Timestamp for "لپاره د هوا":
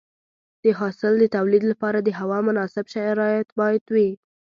1.71-2.39